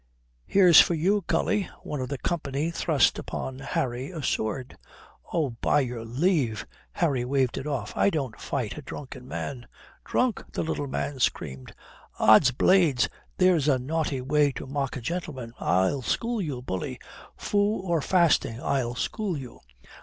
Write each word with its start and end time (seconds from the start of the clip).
"Here's 0.47 0.81
for 0.81 0.95
you, 0.95 1.21
cully." 1.21 1.69
One 1.83 2.01
of 2.01 2.09
the 2.09 2.17
company 2.17 2.71
thrust 2.71 3.19
upon 3.19 3.59
Harry 3.59 4.09
a 4.09 4.23
sword. 4.23 4.75
"Oh, 5.31 5.51
by 5.51 5.81
your 5.81 6.03
leave," 6.03 6.65
Harry 6.93 7.23
waved 7.23 7.55
it 7.59 7.67
oft 7.67 7.95
"I 7.95 8.09
don't 8.09 8.41
fight 8.41 8.79
a 8.79 8.81
drunken 8.81 9.27
man." 9.27 9.67
"Drunk!" 10.03 10.43
the 10.53 10.63
little 10.63 10.87
man 10.87 11.19
screamed. 11.19 11.75
"Ods 12.17 12.49
blades, 12.49 13.09
there's 13.37 13.67
a 13.67 13.77
naughty 13.77 14.21
way 14.21 14.51
to 14.53 14.65
mock 14.65 14.97
a 14.97 15.01
gentleman. 15.01 15.53
I'll 15.59 16.01
school 16.01 16.41
you, 16.41 16.63
bully; 16.63 16.97
fou 17.37 17.59
or 17.75 18.01
fasting, 18.01 18.59
I'll 18.59 18.95
school 18.95 19.37
you. 19.37 19.59